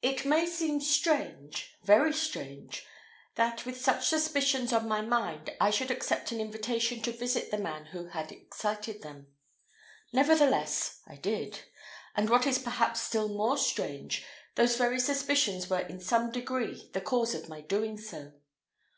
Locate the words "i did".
11.06-11.64